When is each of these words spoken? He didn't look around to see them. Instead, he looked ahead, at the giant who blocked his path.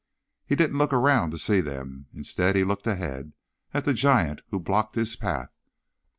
He 0.47 0.55
didn't 0.55 0.79
look 0.79 0.93
around 0.93 1.29
to 1.29 1.37
see 1.37 1.61
them. 1.61 2.07
Instead, 2.11 2.55
he 2.55 2.63
looked 2.63 2.87
ahead, 2.87 3.33
at 3.71 3.85
the 3.85 3.93
giant 3.93 4.41
who 4.49 4.59
blocked 4.59 4.95
his 4.95 5.15
path. 5.15 5.53